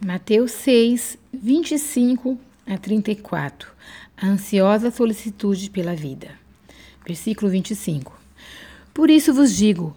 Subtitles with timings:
[0.00, 3.70] Mateus 6, 25 a 34.
[4.16, 6.30] A ansiosa solicitude pela vida.
[7.06, 8.12] Versículo 25.
[8.92, 9.96] Por isso vos digo: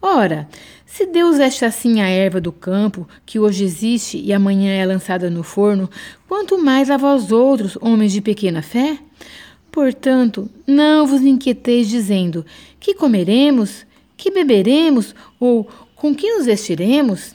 [0.00, 0.48] Ora,
[0.84, 5.28] se Deus veste assim a erva do campo, que hoje existe e amanhã é lançada
[5.28, 5.90] no forno,
[6.28, 8.98] quanto mais a vós outros, homens de pequena fé?
[9.72, 12.46] Portanto, não vos inquieteis dizendo:
[12.80, 13.84] que comeremos,
[14.16, 17.34] que beberemos, ou com que nos vestiremos?